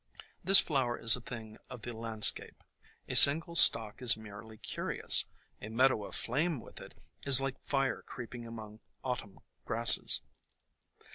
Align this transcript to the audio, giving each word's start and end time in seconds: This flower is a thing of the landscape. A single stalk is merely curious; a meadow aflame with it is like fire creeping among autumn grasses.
This 0.43 0.59
flower 0.59 0.97
is 0.97 1.15
a 1.15 1.21
thing 1.21 1.59
of 1.69 1.83
the 1.83 1.93
landscape. 1.95 2.63
A 3.07 3.15
single 3.15 3.53
stalk 3.55 4.01
is 4.01 4.17
merely 4.17 4.57
curious; 4.57 5.25
a 5.61 5.69
meadow 5.69 6.05
aflame 6.05 6.59
with 6.59 6.81
it 6.81 6.95
is 7.23 7.39
like 7.39 7.59
fire 7.63 8.01
creeping 8.01 8.47
among 8.47 8.79
autumn 9.03 9.41
grasses. 9.63 10.21